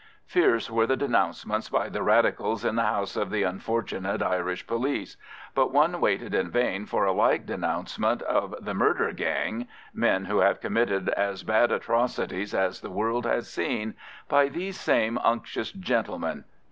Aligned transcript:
Fierce 0.25 0.67
were 0.71 0.87
the 0.87 0.97
denouncements 0.97 1.69
by 1.69 1.87
the 1.87 2.01
Radicals 2.01 2.65
in 2.65 2.75
the 2.75 2.85
House 2.85 3.15
of 3.15 3.29
the 3.29 3.43
unfortunate 3.43 4.23
Irish 4.23 4.65
police; 4.65 5.15
but 5.53 5.71
one 5.71 6.01
waited 6.01 6.33
in 6.33 6.49
vain 6.49 6.87
for 6.87 7.05
a 7.05 7.11
like 7.11 7.45
denouncement 7.45 8.23
of 8.23 8.55
the 8.59 8.73
murder 8.73 9.11
gang 9.11 9.67
(men 9.93 10.25
who 10.25 10.39
have 10.39 10.59
committed 10.59 11.09
as 11.09 11.43
bad 11.43 11.71
atrocities 11.71 12.55
as 12.55 12.81
the 12.81 12.89
world 12.89 13.27
has 13.27 13.47
seen) 13.47 13.93
by 14.27 14.47
these 14.49 14.79
same 14.79 15.19
unctuous 15.19 15.71
gentlemen. 15.71 16.45